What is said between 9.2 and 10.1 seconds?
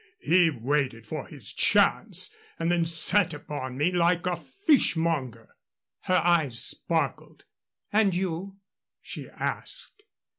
asked.